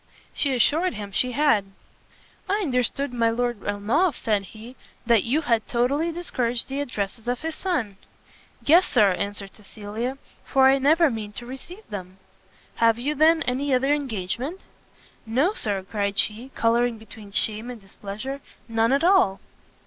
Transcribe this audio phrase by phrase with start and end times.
[0.33, 1.63] She assured him she had.
[2.49, 7.41] "I understood my Lord Ernolf," said he, "that you had totally discouraged the addresses of
[7.41, 7.97] his son?"
[8.65, 12.17] "Yes, Sir," answered Cecilia, "for I never mean to receive them."
[12.77, 14.61] "Have you, then, any other engagement?"
[15.27, 19.39] "No, Sir," cried she, colouring between shame and displeasure, "none at all."